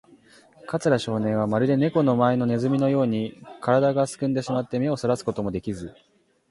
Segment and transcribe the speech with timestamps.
[0.65, 5.93] 桂少年は、まるでネコの前のネズミのように、からだがすくんでしまって、目をそらすこともできず、